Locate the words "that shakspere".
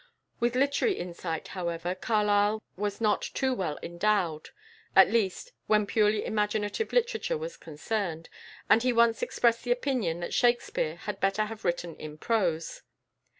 10.21-10.95